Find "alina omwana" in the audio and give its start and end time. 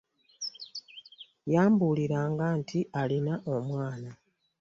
3.01-4.09